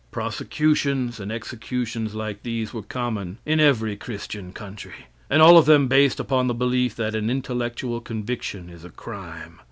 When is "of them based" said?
5.59-6.19